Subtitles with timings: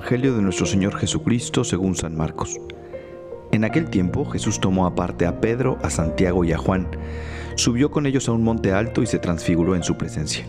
[0.00, 2.58] Evangelio de nuestro Señor Jesucristo según San Marcos.
[3.52, 6.88] En aquel tiempo Jesús tomó aparte a Pedro, a Santiago y a Juan,
[7.56, 10.46] subió con ellos a un monte alto y se transfiguró en su presencia.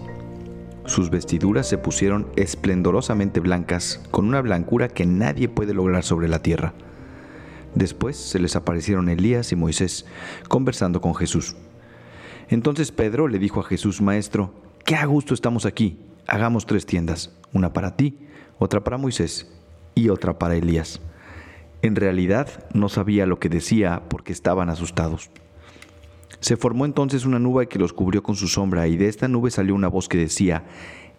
[0.85, 6.41] Sus vestiduras se pusieron esplendorosamente blancas, con una blancura que nadie puede lograr sobre la
[6.41, 6.73] tierra.
[7.75, 10.05] Después se les aparecieron Elías y Moisés,
[10.47, 11.57] conversando con Jesús.
[12.47, 14.53] Entonces Pedro le dijo a Jesús, Maestro,
[14.85, 15.97] qué a gusto estamos aquí,
[16.31, 18.17] hagamos tres tiendas, una para ti,
[18.57, 19.51] otra para Moisés
[19.95, 21.01] y otra para Elías.
[21.81, 25.29] En realidad no sabía lo que decía porque estaban asustados.
[26.39, 29.51] Se formó entonces una nube que los cubrió con su sombra y de esta nube
[29.51, 30.63] salió una voz que decía,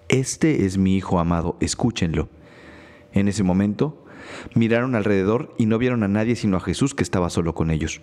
[0.09, 2.31] Este es mi Hijo amado, escúchenlo.
[3.13, 4.07] En ese momento
[4.55, 8.01] miraron alrededor y no vieron a nadie sino a Jesús que estaba solo con ellos.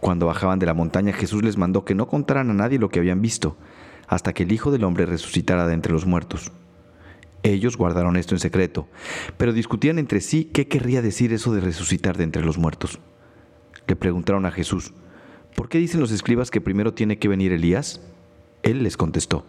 [0.00, 2.98] Cuando bajaban de la montaña Jesús les mandó que no contaran a nadie lo que
[2.98, 3.56] habían visto,
[4.10, 6.50] hasta que el Hijo del Hombre resucitara de entre los muertos.
[7.44, 8.88] Ellos guardaron esto en secreto,
[9.38, 12.98] pero discutían entre sí qué querría decir eso de resucitar de entre los muertos.
[13.86, 14.92] Le preguntaron a Jesús,
[15.54, 18.00] ¿por qué dicen los escribas que primero tiene que venir Elías?
[18.64, 19.46] Él les contestó,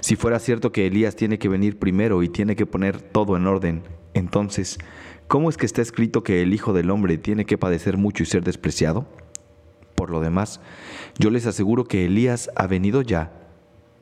[0.00, 3.46] si fuera cierto que Elías tiene que venir primero y tiene que poner todo en
[3.46, 4.78] orden, entonces,
[5.26, 8.26] ¿cómo es que está escrito que el Hijo del Hombre tiene que padecer mucho y
[8.26, 9.06] ser despreciado?
[9.94, 10.60] Por lo demás,
[11.18, 13.45] yo les aseguro que Elías ha venido ya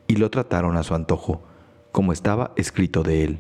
[0.06, 1.42] y lo trataron a su antojo
[1.92, 3.38] como estaba escrito de él.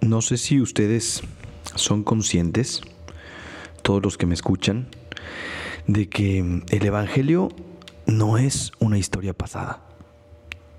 [0.00, 1.22] No sé si ustedes
[1.74, 2.80] son conscientes,
[3.82, 4.88] todos los que me escuchan,
[5.86, 7.50] de que el Evangelio
[8.06, 9.82] no es una historia pasada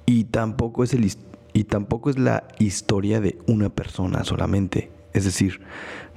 [0.06, 1.12] y tampoco es, el,
[1.54, 4.92] y tampoco es la historia de una persona solamente.
[5.14, 5.62] Es decir,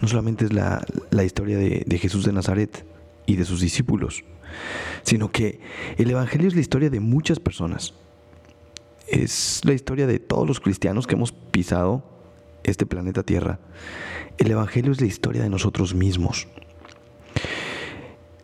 [0.00, 2.87] no solamente es la, la historia de, de Jesús de Nazaret
[3.27, 4.25] y de sus discípulos,
[5.03, 5.61] sino que
[5.97, 7.95] el Evangelio es la historia de muchas personas
[9.07, 12.03] es la historia de todos los cristianos que hemos pisado
[12.62, 13.61] este planeta Tierra.
[14.39, 16.49] El Evangelio es la historia de nosotros mismos.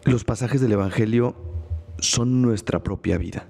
[0.05, 1.35] Los pasajes del Evangelio
[1.99, 3.47] son nuestra propia vida.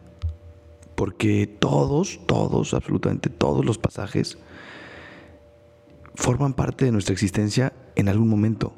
[0.95, 4.39] Porque todos, todos, absolutamente todos los pasajes
[6.15, 8.75] forman parte de nuestra existencia en algún momento.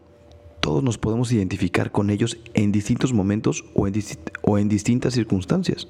[0.62, 5.88] Todos nos podemos identificar con ellos en distintos momentos o en, distintas circunstancias.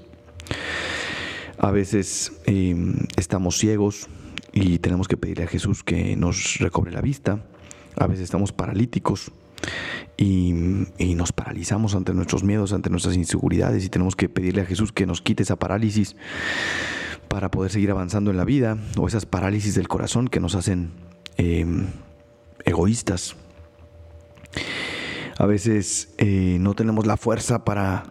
[1.59, 4.09] A veces em, estamos ciegos
[4.51, 7.45] y tenemos que pedirle a Jesús que nos recobre la vista.
[7.97, 9.31] A veces estamos paralíticos
[10.17, 10.55] y,
[11.17, 15.05] nos paralizamos ante nuestros miedos, ante nuestras inseguridades y tenemos que pedirle a Jesús que
[15.05, 16.17] nos quite esa parálisis
[17.29, 20.93] para poder seguir avanzando en la vida o esas parálisis del corazón que nos hacen
[21.37, 21.89] em,
[22.65, 23.37] egoístas.
[25.43, 28.05] A veces eh, no tenemos la fuerza para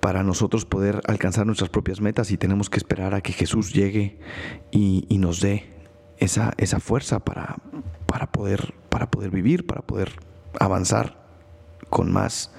[0.00, 4.18] para nosotros poder alcanzar nuestras propias metas y tenemos que esperar a que Jesús llegue
[4.70, 5.66] y, nos dé
[6.18, 7.56] esa, esa fuerza para,
[8.06, 10.12] para, poder, para poder vivir, para poder
[10.60, 11.26] avanzar
[11.90, 12.52] con más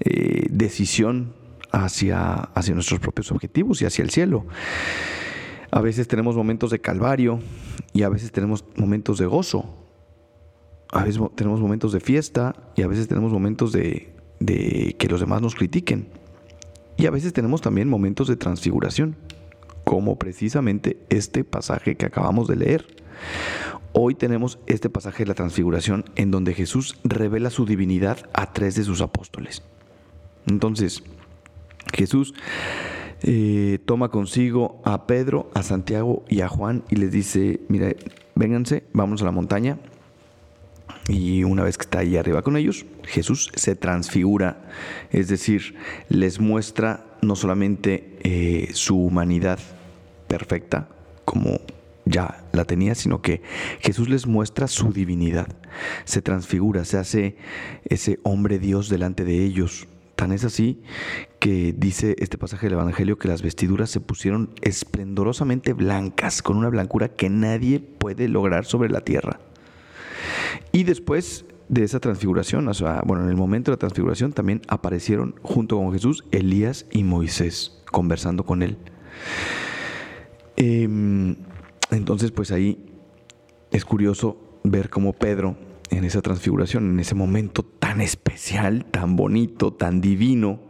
[0.00, 1.34] eh, decisión
[1.72, 4.46] hacia, hacia nuestros propios objetivos y hacia el cielo.
[5.70, 7.40] A veces tenemos momentos de calvario
[7.94, 9.85] y a veces tenemos momentos de gozo.
[10.96, 14.14] A veces tenemos momentos de fiesta y a veces tenemos momentos de,
[14.98, 16.08] que los demás nos critiquen.
[16.96, 19.14] Y a veces tenemos también momentos de transfiguración,
[19.84, 22.86] como precisamente este pasaje que acabamos de leer.
[23.92, 28.74] Hoy tenemos este pasaje de la transfiguración en donde Jesús revela su divinidad a tres
[28.74, 29.62] de sus apóstoles.
[30.46, 31.02] Entonces,
[31.92, 32.32] Jesús
[33.20, 37.92] eh, toma consigo a Pedro, a Santiago y a Juan y les dice, mira,
[38.34, 39.78] vénganse, vamos a la montaña,
[41.08, 44.68] y una vez que está ahí arriba con ellos, Jesús se transfigura,
[45.10, 45.76] es decir,
[46.08, 49.58] les muestra no solamente eh, su humanidad
[50.26, 50.88] perfecta,
[51.24, 51.60] como
[52.04, 53.42] ya la tenía, sino que
[53.80, 55.48] Jesús les muestra su divinidad.
[56.04, 57.36] Se transfigura, se hace
[57.84, 59.86] ese hombre Dios delante de ellos.
[60.14, 60.80] Tan es así
[61.40, 66.70] que dice este pasaje del Evangelio que las vestiduras se pusieron esplendorosamente blancas, con una
[66.70, 69.40] blancura que nadie puede lograr sobre la tierra.
[70.72, 74.62] Y después de esa transfiguración, o sea, bueno, en el momento de la transfiguración también
[74.68, 78.78] aparecieron junto con Jesús Elías y Moisés conversando con él.
[80.56, 81.36] Em,
[81.90, 82.92] entonces, pues ahí
[83.70, 85.56] es curioso ver cómo Pedro
[85.90, 90.60] en esa transfiguración, en ese momento tan especial, tan bonito, tan divino,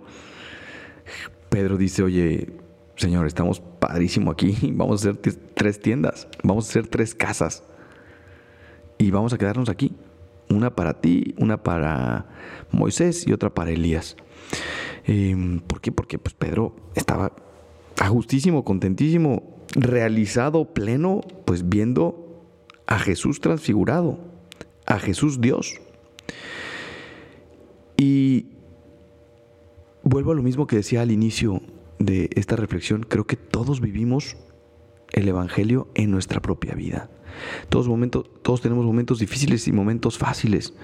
[1.49, 2.53] Pedro dice, oye,
[2.97, 7.63] Señor, estamos padrísimo aquí, vamos a hacer tres tiendas, vamos a hacer tres casas
[8.99, 9.93] y vamos a quedarnos aquí.
[10.49, 12.27] Una para ti, una para
[12.71, 14.17] Moisés y otra para Elías.
[15.05, 15.93] Em, ¿Por qué?
[15.93, 17.33] Porque pues Pedro estaba
[17.99, 22.45] ajustísimo, contentísimo, realizado, pleno, pues viendo
[22.87, 24.19] a Jesús transfigurado,
[24.87, 25.81] a Jesús Dios.
[27.97, 28.47] Y
[30.03, 31.63] vuelvo a lo mismo que decía al inicio
[31.99, 34.37] de esta reflexión, creo que todos vivimos
[35.13, 37.11] el Evangelio en nuestra propia vida.
[37.69, 40.75] Todos, momentos, todos tenemos momentos difíciles y momentos fáciles.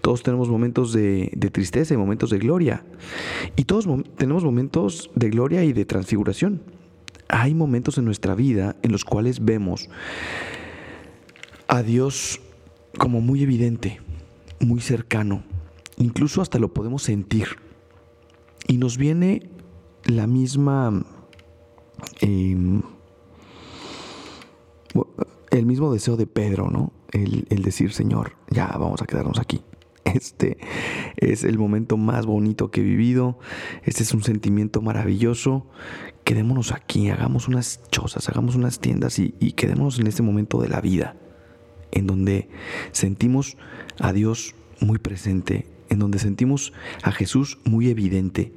[0.00, 2.84] Todos tenemos momentos de, tristeza y momentos de gloria.
[3.56, 3.86] Y todos
[4.16, 6.62] tenemos momentos de gloria y de transfiguración.
[7.28, 9.88] Hay momentos en nuestra vida en los cuales vemos
[11.68, 12.40] a Dios
[12.98, 14.00] como muy evidente,
[14.58, 15.44] muy cercano.
[15.96, 17.48] Incluso hasta lo podemos sentir.
[18.66, 19.48] Y nos viene
[20.04, 21.04] la misma...
[22.20, 22.82] Em,
[25.50, 26.92] el mismo deseo de Pedro, ¿no?
[27.12, 29.62] El, decir, Señor, ya vamos a quedarnos aquí.
[30.04, 30.58] Este
[31.16, 33.38] es el momento más bonito que he vivido.
[33.84, 35.66] Este es un sentimiento maravilloso.
[36.24, 40.68] Quedémonos aquí, hagamos unas chozas, hagamos unas tiendas y, y quedémonos en este momento de
[40.68, 41.16] la vida,
[41.90, 42.48] en donde
[42.92, 43.56] sentimos
[43.98, 46.72] a Dios muy presente, en donde sentimos
[47.02, 48.52] a Jesús muy evidente,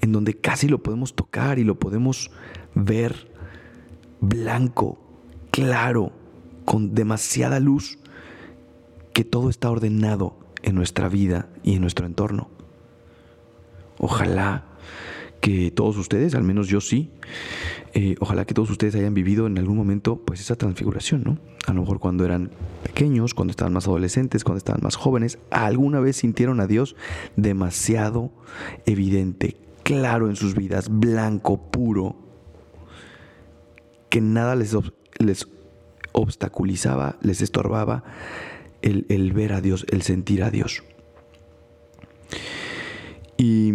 [0.00, 2.30] en donde casi lo podemos tocar y lo podemos
[2.74, 3.30] ver
[4.20, 5.01] blanco,
[5.52, 6.10] claro,
[6.64, 7.98] con demasiada luz,
[9.12, 12.50] que todo está ordenado en nuestra vida y en nuestro entorno.
[13.98, 14.64] Ojalá
[15.40, 17.10] que todos ustedes, al menos yo sí,
[17.94, 21.38] eh, ojalá que todos ustedes hayan vivido en algún momento pues esa transfiguración, ¿no?
[21.66, 22.50] A lo mejor cuando eran
[22.82, 26.96] pequeños, cuando estaban más adolescentes, cuando estaban más jóvenes, alguna vez sintieron a Dios
[27.36, 28.30] demasiado
[28.86, 32.16] evidente, claro en sus vidas, blanco, puro,
[34.08, 34.76] que nada les,
[35.18, 35.48] les
[36.12, 38.04] obstaculizaba, les estorbaba
[38.82, 40.82] el, el, ver a Dios, el sentir a Dios.
[43.36, 43.72] Y,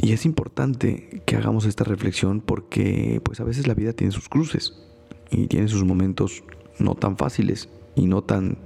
[0.00, 4.28] y, es importante que hagamos esta reflexión porque pues a veces la vida tiene sus
[4.28, 4.78] cruces
[5.30, 6.42] y tiene sus momentos
[6.78, 8.58] no tan fáciles y no tan,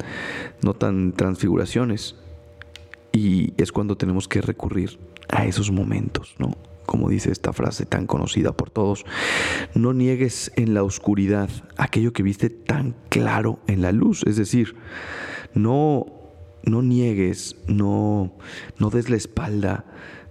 [0.62, 2.16] no tan transfiguraciones.
[3.12, 6.56] Y es cuando tenemos que recurrir a esos momentos, ¿no?
[6.86, 9.04] Como dice esta frase tan conocida por todos,
[9.74, 14.22] no niegues en la oscuridad aquello que viste tan claro en la luz.
[14.26, 14.76] Es decir,
[15.54, 16.06] no,
[16.64, 18.32] no niegues, no,
[18.78, 19.84] no des la espalda,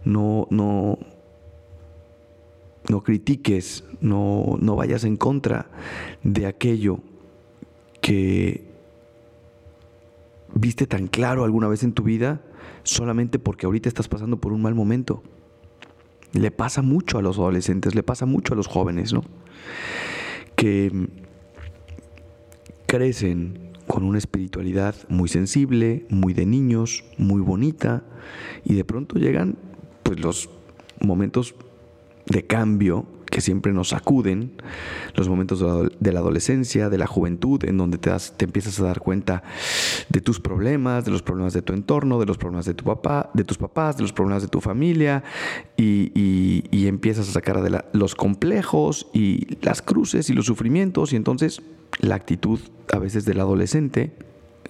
[0.03, 0.99] no, no,
[2.89, 5.69] no critiques, no, no vayas en contra
[6.23, 6.99] de aquello
[8.01, 8.69] que
[10.53, 12.41] viste tan claro alguna vez en tu vida
[12.83, 15.23] solamente porque ahorita estás pasando por un mal momento.
[16.33, 19.23] Le pasa mucho a los adolescentes, le pasa mucho a los jóvenes, ¿no?
[20.55, 21.07] Que
[22.85, 28.03] crecen con una espiritualidad muy sensible, muy de niños, muy bonita,
[28.63, 29.57] y de pronto llegan
[30.03, 30.49] pues los
[31.01, 31.55] momentos
[32.27, 34.53] de cambio que siempre nos sacuden,
[35.15, 35.63] los momentos
[35.99, 39.43] de la adolescencia, de la juventud, en donde te, te empiezas a dar cuenta
[40.09, 43.29] de tus problemas, de los problemas de tu entorno, de los problemas de tu papá,
[43.33, 45.23] de tus papás, de los problemas de tu familia,
[45.77, 51.61] y, empiezas a sacar de los complejos y las cruces y los sufrimientos, y entonces
[51.99, 52.59] la actitud
[52.92, 54.11] a veces del adolescente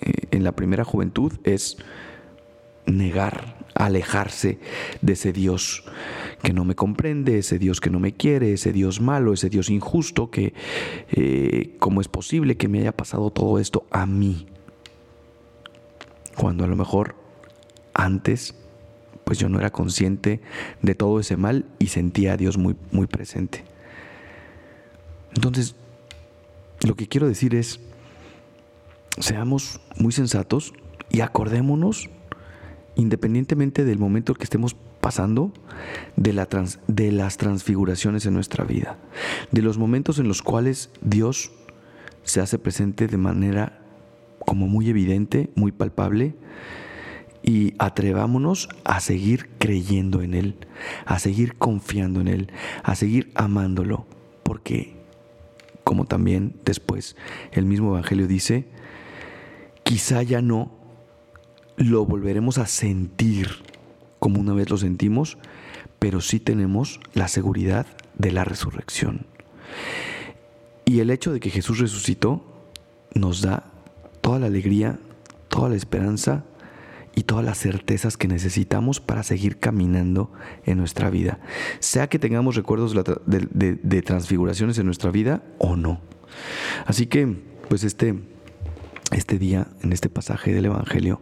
[0.02, 1.78] eh, en la primera juventud es
[2.86, 4.60] negar, alejarse
[5.02, 5.86] de ese Dios
[6.42, 9.70] que no me comprende, ese Dios que no me quiere, ese Dios malo, ese Dios
[9.70, 10.54] injusto, que
[11.12, 14.48] eh, cómo es posible que me haya pasado todo esto a mí.
[16.38, 17.16] Cuando a lo mejor
[17.94, 18.56] antes,
[19.26, 20.40] pues yo no era consciente
[20.82, 23.66] de todo ese mal y sentía a Dios muy, muy presente.
[25.36, 25.76] Entonces,
[26.86, 27.80] lo que quiero decir es,
[29.20, 30.74] seamos muy sensatos
[31.10, 32.10] y acordémonos
[32.96, 35.54] independientemente del momento que estemos pasando,
[36.16, 36.48] de, la
[36.88, 38.98] de las transfiguraciones en nuestra vida,
[39.52, 41.52] de los momentos en los cuales Dios
[42.24, 43.80] se hace presente de manera
[44.40, 46.36] como muy evidente, muy palpable,
[47.42, 50.56] y atrevámonos a seguir creyendo en Él,
[51.06, 52.52] a seguir confiando en Él,
[52.84, 54.06] a seguir amándolo,
[54.44, 54.96] porque,
[55.84, 57.16] como también después
[57.52, 58.68] el mismo Evangelio dice,
[59.84, 60.72] quizá ya no
[61.78, 63.50] lo volveremos a sentir
[64.20, 65.38] como una vez lo sentimos,
[66.00, 67.86] pero sí tenemos la seguridad
[68.18, 69.26] de la resurrección.
[70.86, 72.44] Y el hecho de que Jesús resucitó
[73.14, 73.64] nos da
[74.22, 75.00] toda la alegría,
[75.48, 76.46] toda la esperanza
[77.16, 80.32] y todas las certezas que necesitamos para seguir caminando
[80.66, 81.40] en nuestra vida.
[81.80, 82.96] Sea que tengamos recuerdos
[83.26, 86.02] de, transfiguraciones en nuestra vida o no.
[86.86, 87.28] Así que,
[87.68, 88.16] pues este
[89.12, 91.20] este día, en este pasaje del Evangelio,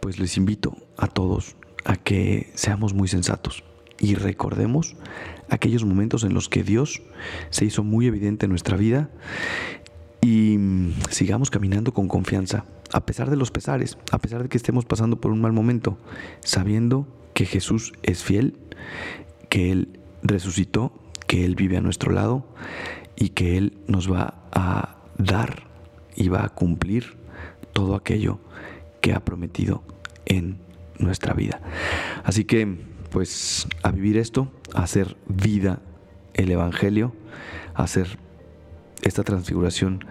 [0.00, 3.64] pues les invito a todos a que seamos muy sensatos
[3.98, 4.96] y recordemos
[5.48, 7.02] aquellos momentos en los que Dios
[7.50, 9.10] se hizo muy evidente en nuestra vida
[10.20, 14.56] y mm, sigamos caminando con confianza, a pesar de los pesares, a pesar de que
[14.56, 15.98] estemos pasando por un mal momento,
[16.40, 18.58] sabiendo que Jesús es fiel,
[19.48, 20.92] que Él resucitó,
[21.26, 22.46] que Él vive a nuestro lado
[23.16, 25.64] y que Él nos va a dar
[26.16, 27.16] y va a cumplir
[27.72, 28.38] todo aquello
[29.00, 29.82] que ha prometido
[30.24, 30.58] en
[30.98, 31.60] nuestra vida.
[32.24, 32.78] Así que,
[33.10, 35.80] pues, a vivir esto, a hacer vida
[36.34, 37.14] el Evangelio,
[37.74, 38.18] a hacer
[39.02, 40.04] esta transfiguración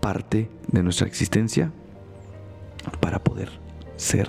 [0.00, 1.72] parte de nuestra existencia
[3.00, 3.50] para poder
[3.96, 4.28] ser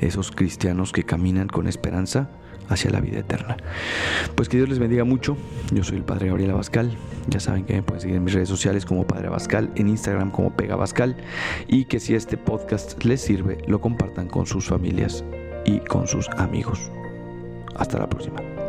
[0.00, 2.28] esos cristianos que caminan con esperanza
[2.68, 3.56] hacia la vida eterna.
[4.34, 5.36] Pues que Dios les bendiga mucho.
[5.72, 6.96] Yo soy el Padre Gabriel Abascal.
[7.28, 10.30] Ya saben que me pueden seguir en mis redes sociales como Padre Abascal, en Instagram
[10.30, 11.16] como Pega Abascal
[11.68, 15.24] y que si este podcast les sirve, lo compartan con sus familias
[15.64, 16.90] y con sus amigos.
[17.76, 18.63] Hasta la próxima.